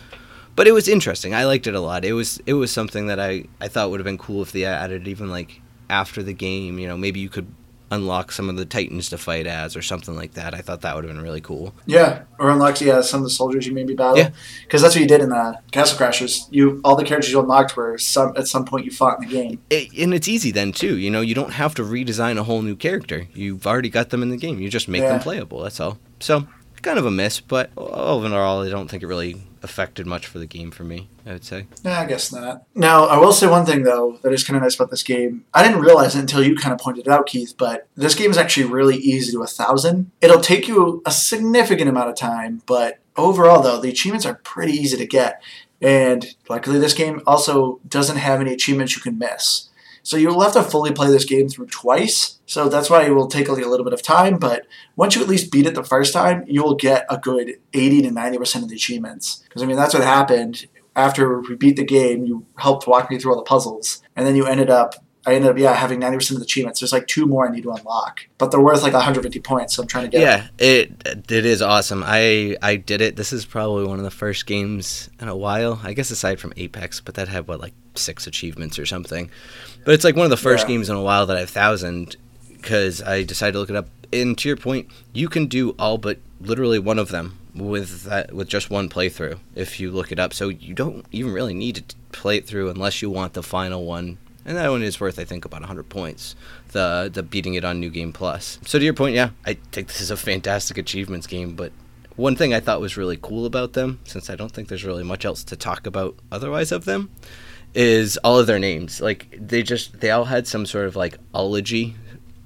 [0.56, 1.34] But it was interesting.
[1.34, 2.04] I liked it a lot.
[2.04, 4.64] It was it was something that I I thought would have been cool if they
[4.64, 6.78] added even like after the game.
[6.78, 7.46] You know, maybe you could
[7.92, 10.52] unlock some of the titans to fight as or something like that.
[10.54, 11.72] I thought that would have been really cool.
[11.86, 14.18] Yeah, or unlock yeah some of the soldiers you maybe battle.
[14.18, 14.30] Yeah.
[14.64, 16.48] because that's what you did in uh, Castle Crashers.
[16.50, 19.32] You all the characters you unlocked were some at some point you fought in the
[19.34, 19.60] game.
[19.70, 20.96] It, and it's easy then too.
[20.96, 23.28] You know, you don't have to redesign a whole new character.
[23.34, 24.58] You've already got them in the game.
[24.58, 25.10] You just make Yeah.
[25.10, 25.60] them playable.
[25.62, 25.98] That's all.
[26.18, 26.48] So
[26.86, 30.46] kind of a miss, but overall, I don't think it really affected much for the
[30.46, 31.08] game for me.
[31.26, 31.66] I would say.
[31.82, 32.62] Nah, I guess not.
[32.76, 35.44] Now, I will say one thing though that is kind of nice about this game.
[35.52, 37.54] I didn't realize it until you kind of pointed it out, Keith.
[37.58, 40.12] But this game is actually really easy to a thousand.
[40.20, 44.72] It'll take you a significant amount of time, but overall though, the achievements are pretty
[44.72, 45.42] easy to get.
[45.82, 49.68] And luckily, this game also doesn't have any achievements you can miss.
[50.06, 52.38] So you'll have to fully play this game through twice.
[52.46, 54.38] So that's why it will take a little bit of time.
[54.38, 54.64] But
[54.94, 58.02] once you at least beat it the first time, you will get a good 80
[58.02, 59.42] to 90% of the achievements.
[59.48, 62.24] Because I mean, that's what happened after we beat the game.
[62.24, 64.94] You helped walk me through all the puzzles, and then you ended up.
[65.26, 66.80] I ended up yeah having 90% of the achievements.
[66.80, 69.74] There's like two more I need to unlock, but they're worth like 150 points.
[69.74, 70.20] So I'm trying to get.
[70.20, 70.92] Yeah, it
[71.30, 72.02] it is awesome.
[72.06, 73.16] I I did it.
[73.16, 75.80] This is probably one of the first games in a while.
[75.82, 79.30] I guess aside from Apex, but that had what like six achievements or something.
[79.84, 80.74] But it's like one of the first Yeah.
[80.74, 82.16] games in a while that I've thousand
[82.52, 83.88] because I decided to look it up.
[84.12, 88.32] And to your point, you can do all but literally one of them with that
[88.34, 90.32] with just one playthrough if you look it up.
[90.34, 93.84] So you don't even really need to play it through unless you want the final
[93.84, 94.18] one.
[94.46, 96.36] And that one is worth, I think, about 100 points.
[96.68, 98.60] The the beating it on New Game Plus.
[98.64, 101.56] So to your point, yeah, I think this is a fantastic achievements game.
[101.56, 101.72] But
[102.14, 105.02] one thing I thought was really cool about them, since I don't think there's really
[105.02, 107.10] much else to talk about otherwise of them,
[107.74, 109.00] is all of their names.
[109.00, 111.96] Like they just they all had some sort of like ology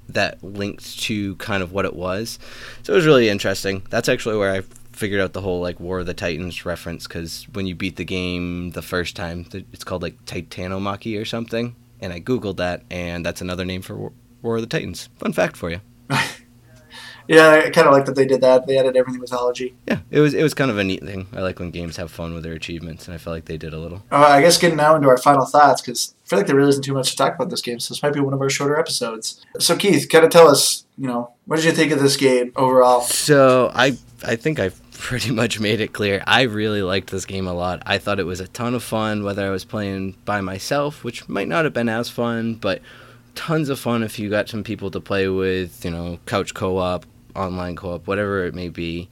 [0.08, 2.38] that linked to kind of what it was.
[2.82, 3.82] So it was really interesting.
[3.90, 7.46] That's actually where I figured out the whole like War of the Titans reference because
[7.52, 11.76] when you beat the game the first time, it's called like Titanomachy or something.
[12.00, 15.08] And I googled that, and that's another name for War of the Titans.
[15.18, 15.80] Fun fact for you.
[17.30, 18.66] Yeah, I kind of like that they did that.
[18.66, 19.76] They added everything with ology.
[19.86, 21.28] Yeah, it was it was kind of a neat thing.
[21.32, 23.72] I like when games have fun with their achievements, and I feel like they did
[23.72, 24.02] a little.
[24.10, 26.70] Uh, I guess getting now into our final thoughts because I feel like there really
[26.70, 28.50] isn't too much to talk about this game, so this might be one of our
[28.50, 29.46] shorter episodes.
[29.60, 32.52] So Keith, kind of tell us, you know, what did you think of this game
[32.56, 33.02] overall?
[33.02, 36.22] So I I think I've pretty much made it clear.
[36.26, 37.82] I really liked this game a lot.
[37.86, 41.28] I thought it was a ton of fun, whether I was playing by myself, which
[41.28, 42.82] might not have been as fun, but
[43.34, 47.06] tons of fun if you got some people to play with, you know, couch co-op
[47.34, 49.08] online co-op, whatever it may be.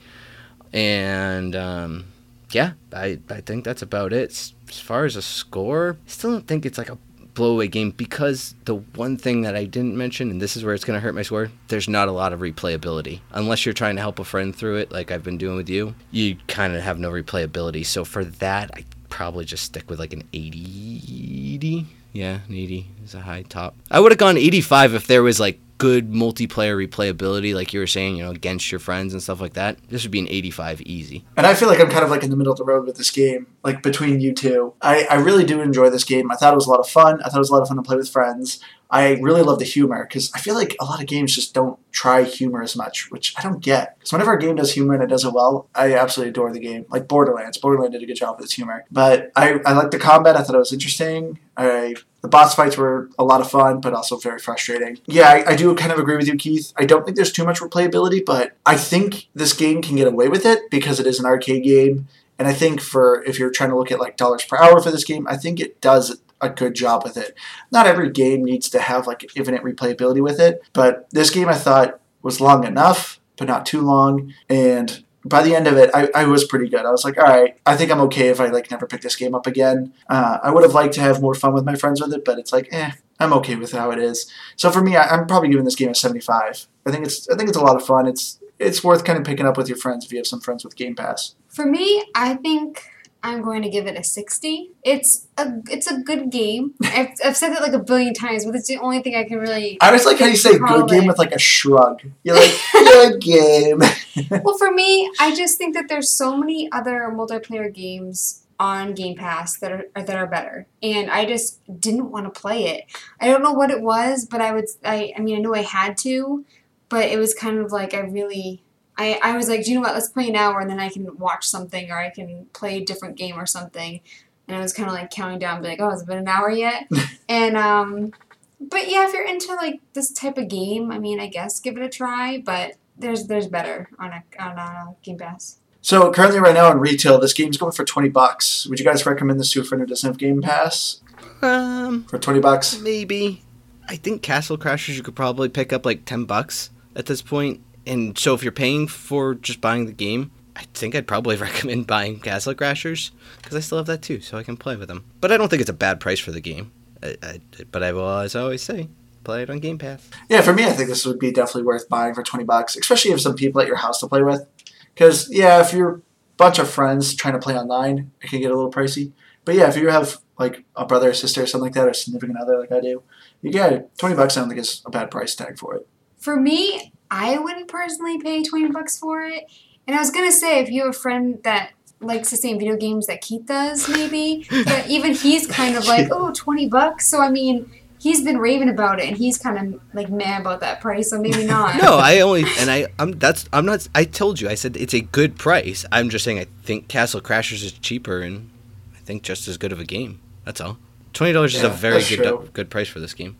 [0.72, 2.04] And um,
[2.50, 4.30] yeah, I I think that's about it.
[4.68, 6.98] As far as a score, I still don't think it's like a
[7.38, 10.84] blowaway game because the one thing that I didn't mention, and this is where it's
[10.84, 13.20] gonna hurt my score, there's not a lot of replayability.
[13.32, 15.94] Unless you're trying to help a friend through it, like I've been doing with you,
[16.10, 17.86] you kind of have no replayability.
[17.86, 21.54] So for that, I probably just stick with like an 80.
[21.54, 21.86] 80?
[22.12, 23.74] Yeah, an 80 is a high top.
[23.90, 27.86] I would have gone 85 if there was like good multiplayer replayability, like you were
[27.86, 30.82] saying, you know, against your friends and stuff like that, this would be an 85
[30.82, 31.24] easy.
[31.36, 32.96] And I feel like I'm kind of like in the middle of the road with
[32.96, 34.74] this game, like between you two.
[34.82, 36.30] I, I really do enjoy this game.
[36.30, 37.20] I thought it was a lot of fun.
[37.22, 38.60] I thought it was a lot of fun to play with friends.
[38.90, 41.78] I really love the humor because I feel like a lot of games just don't
[41.92, 43.98] try humor as much, which I don't get.
[43.98, 46.60] Because whenever a game does humor and it does it well, I absolutely adore the
[46.60, 46.86] game.
[46.88, 48.86] Like Borderlands, Borderlands did a good job with its humor.
[48.90, 50.36] But I, I like the combat.
[50.36, 51.38] I thought it was interesting.
[51.56, 54.98] I the boss fights were a lot of fun, but also very frustrating.
[55.06, 56.72] Yeah, I, I, do kind of agree with you, Keith.
[56.76, 60.28] I don't think there's too much replayability, but I think this game can get away
[60.28, 62.08] with it because it is an arcade game.
[62.38, 64.90] And I think for if you're trying to look at like dollars per hour for
[64.90, 67.36] this game, I think it does a good job with it.
[67.70, 71.54] Not every game needs to have like infinite replayability with it, but this game I
[71.54, 74.34] thought was long enough, but not too long.
[74.48, 76.84] And by the end of it, I, I was pretty good.
[76.84, 79.16] I was like, all right, I think I'm okay if I like never pick this
[79.16, 79.92] game up again.
[80.08, 82.38] Uh, I would have liked to have more fun with my friends with it, but
[82.38, 84.30] it's like, eh, I'm okay with how it is.
[84.56, 86.66] So for me, I, I'm probably giving this game a 75.
[86.86, 88.06] I think it's I think it's a lot of fun.
[88.06, 90.64] It's it's worth kind of picking up with your friends if you have some friends
[90.64, 91.34] with Game Pass.
[91.48, 92.84] For me, I think
[93.22, 94.70] I'm going to give it a 60.
[94.84, 96.74] It's a it's a good game.
[96.82, 99.38] I've, I've said that like a billion times, but it's the only thing I can
[99.38, 99.76] really.
[99.80, 102.00] I just like how you say good game with like a shrug.
[102.22, 103.80] You're like good game.
[104.30, 109.16] well, for me, I just think that there's so many other multiplayer games on Game
[109.16, 112.84] Pass that are that are better, and I just didn't want to play it.
[113.20, 114.66] I don't know what it was, but I would.
[114.84, 116.44] I I mean, I knew I had to,
[116.88, 118.62] but it was kind of like I really
[118.98, 119.94] I, I was like, do you know what?
[119.94, 122.84] Let's play an hour and then I can watch something or I can play a
[122.84, 124.00] different game or something.
[124.48, 126.28] And I was kind of like counting down, be like, oh, has it been an
[126.28, 126.88] hour yet?
[127.28, 128.12] and um,
[128.60, 131.76] but yeah, if you're into like this type of game, I mean, I guess give
[131.76, 132.42] it a try.
[132.44, 135.58] But there's there's better on a on a Game Pass.
[135.80, 138.66] So currently, right now in retail, this game's going for twenty bucks.
[138.66, 141.02] Would you guys recommend this to a friend who doesn't have Game Pass?
[141.40, 143.44] Um, for twenty bucks, maybe.
[143.86, 147.60] I think Castle Crashers you could probably pick up like ten bucks at this point
[147.88, 151.86] and so if you're paying for just buying the game, I think I'd probably recommend
[151.86, 155.04] buying Castle Crashers because I still have that too, so I can play with them.
[155.20, 156.72] But I don't think it's a bad price for the game.
[157.02, 158.88] I, I, but I will, as I always say,
[159.22, 160.08] play it on Game Pass.
[160.28, 163.10] Yeah, for me, I think this would be definitely worth buying for twenty bucks, especially
[163.10, 164.46] if you have some people at your house to play with.
[164.94, 166.00] Because yeah, if you're a
[166.36, 169.12] bunch of friends trying to play online, it can get a little pricey.
[169.44, 171.94] But yeah, if you have like a brother or sister or something like that, or
[171.94, 173.02] significant other like I do,
[173.42, 173.90] you get it.
[173.96, 174.36] Twenty bucks.
[174.36, 175.86] I don't think is a bad price tag for it.
[176.18, 179.44] For me, I wouldn't personally pay 20 bucks for it.
[179.86, 182.58] And I was going to say, if you have a friend that likes the same
[182.58, 187.06] video games that Keith does, maybe, but even he's kind of like, oh, 20 bucks.
[187.06, 190.60] So, I mean, he's been raving about it and he's kind of like mad about
[190.60, 191.80] that price so maybe not.
[191.82, 194.94] No i only and i i'm that's i'm not i told you i said it's
[194.94, 195.84] a good price.
[195.90, 198.50] I'm just saying i think castle crashers is cheaper and
[198.94, 200.20] i think just as good of a game.
[200.44, 200.78] That's all.
[201.12, 203.36] $20 yeah, is a very good good price for this game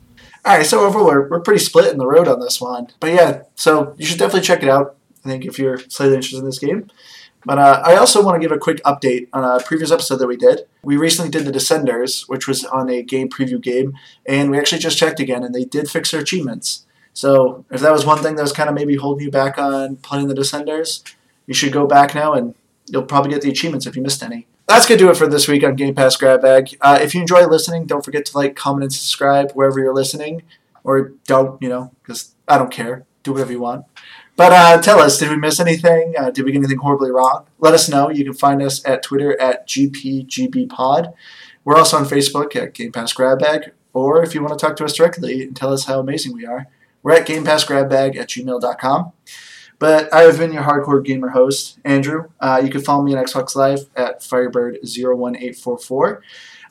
[0.49, 2.89] all right, so overall, we're, we're pretty split in the road on this one.
[3.01, 4.97] But yeah, so you should definitely check it out.
[5.23, 6.91] I think if you're slightly interested in this game.
[7.45, 10.27] But uh, I also want to give a quick update on a previous episode that
[10.27, 10.63] we did.
[10.83, 14.79] We recently did the Descenders, which was on a game preview game, and we actually
[14.79, 16.87] just checked again, and they did fix their achievements.
[17.13, 19.97] So if that was one thing that was kind of maybe holding you back on
[19.97, 21.03] playing the Descenders,
[21.47, 22.55] you should go back now, and
[22.87, 25.27] you'll probably get the achievements if you missed any that's going to do it for
[25.27, 26.77] this week on Game Pass Grab Bag.
[26.81, 30.43] Uh, if you enjoy listening, don't forget to like, comment, and subscribe wherever you're listening.
[30.85, 33.05] Or don't, you know, because I don't care.
[33.23, 33.87] Do whatever you want.
[34.37, 36.15] But uh, tell us, did we miss anything?
[36.17, 37.47] Uh, did we get anything horribly wrong?
[37.59, 38.09] Let us know.
[38.09, 41.13] You can find us at Twitter at GPGBPod.
[41.65, 43.73] We're also on Facebook at Game Pass Grab Bag.
[43.93, 46.47] Or if you want to talk to us directly and tell us how amazing we
[46.47, 46.69] are,
[47.03, 49.13] we're at GamePassGrabBag at gmail.com.
[49.79, 52.31] But I have been your hardcore gamer host, Andrew.
[52.41, 56.21] Uh, you can follow me on Xbox Live at Firebird01844.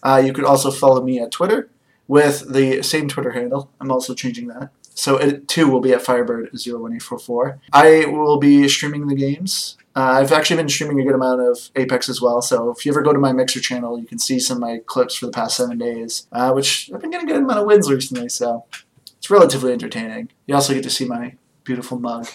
[0.03, 1.69] Uh, you could also follow me at Twitter
[2.07, 3.71] with the same Twitter handle.
[3.79, 4.71] I'm also changing that.
[4.93, 7.59] So it too will be at Firebird01844.
[7.71, 9.77] I will be streaming the games.
[9.95, 12.41] Uh, I've actually been streaming a good amount of Apex as well.
[12.41, 14.79] So if you ever go to my Mixer channel, you can see some of my
[14.85, 17.65] clips for the past seven days, uh, which I've been getting a good amount of
[17.65, 18.29] wins recently.
[18.29, 18.65] So
[19.17, 20.29] it's relatively entertaining.
[20.45, 22.27] You also get to see my beautiful mug.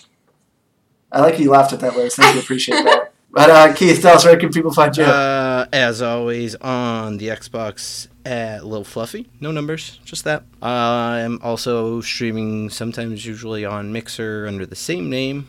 [1.12, 2.16] I like you laughed at that, Liz.
[2.16, 2.40] Thank you.
[2.42, 3.12] Appreciate that.
[3.30, 5.04] But uh, Keith, tell us where can people find you?
[5.04, 9.28] Uh, as always, on the Xbox at Little Fluffy.
[9.40, 10.42] No numbers, just that.
[10.62, 15.48] Uh, I'm also streaming sometimes, usually on Mixer under the same name.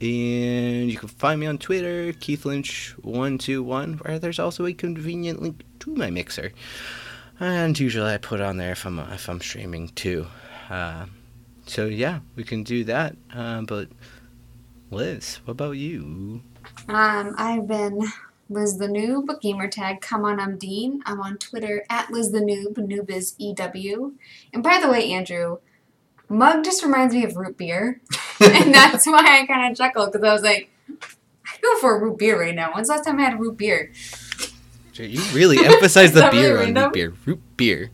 [0.00, 5.62] And you can find me on Twitter, Keith Lynch121, where there's also a convenient link
[5.80, 6.52] to my Mixer.
[7.40, 10.26] And usually I put on there if I'm if I'm streaming too.
[10.70, 11.06] Uh,
[11.66, 13.16] so yeah, we can do that.
[13.34, 13.88] Uh, but
[14.94, 16.42] Liz, what about you?
[16.88, 18.00] Um, I've been
[18.48, 21.02] Liz the Noob, gamer tag come on I'm Dean.
[21.06, 24.14] I'm on Twitter at Liz the Noob, noob is EW.
[24.52, 25.58] And by the way, Andrew,
[26.28, 28.00] mug just reminds me of root beer.
[28.40, 30.70] and that's why I kind of chuckled because I was like,
[31.46, 32.72] I go for a root beer right now.
[32.74, 33.92] When's the last time I had a root beer?
[34.94, 36.84] You really emphasize the beer really on random?
[36.84, 37.14] root beer.
[37.26, 37.90] Root beer.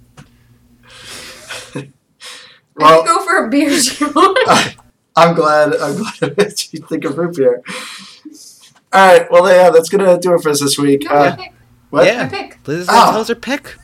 [1.74, 1.92] I
[2.76, 4.74] Well, could go for a beer too.
[5.20, 5.74] I'm glad.
[5.76, 7.62] I'm glad that you think of root beer.
[8.92, 9.30] All right.
[9.30, 11.04] Well, yeah, that's gonna do it for us this week.
[11.04, 11.52] no, Uh, pick.
[11.90, 12.06] what?
[12.06, 12.24] Yeah.
[12.24, 12.58] My pick.
[12.66, 13.10] Liz Oh.
[13.12, 13.76] tells her pick.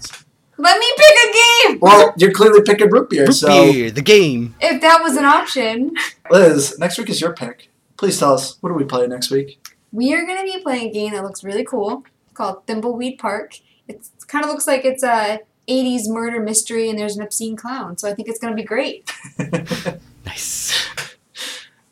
[0.59, 1.32] Let me pick a
[1.68, 1.78] game!
[1.82, 3.26] Well, you're clearly picking root beer.
[3.26, 4.55] Root so, beer, the game.
[4.61, 5.93] If that was an option.
[6.30, 7.68] Liz, next week is your pick.
[7.99, 9.61] Please tell us what do we play next week?
[9.93, 13.59] We are going to be playing a game that looks really cool called Thimbleweed Park.
[13.87, 17.99] It kind of looks like it's a 80s murder mystery and there's an obscene clown.
[17.99, 19.11] So I think it's going to be great.
[20.26, 20.74] Nice.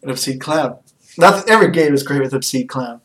[0.04, 0.76] An obscene clown.
[1.16, 3.00] Not every game is great with obscene clown.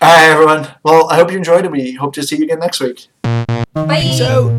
[0.00, 0.74] All right, everyone.
[0.82, 1.70] Well, I hope you enjoyed it.
[1.70, 3.06] We hope to see you again next week.
[3.72, 4.12] Bye!
[4.18, 4.56] So.